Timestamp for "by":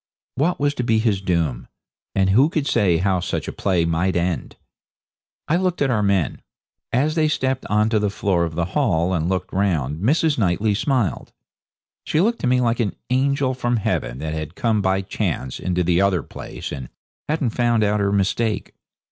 14.81-15.01